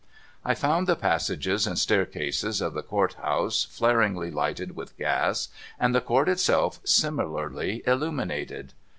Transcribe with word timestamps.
I 0.43 0.55
found 0.55 0.87
the 0.87 0.95
passages 0.95 1.67
and 1.67 1.77
staircases 1.77 2.59
of 2.59 2.73
the 2.73 2.81
Court 2.81 3.13
House 3.21 3.65
flaringly 3.65 4.31
lighted 4.31 4.75
with 4.75 4.97
gas, 4.97 5.49
and 5.79 5.93
the 5.93 6.01
Court 6.01 6.27
itself 6.27 6.79
similarly 6.83 7.83
illuminated. 7.85 8.73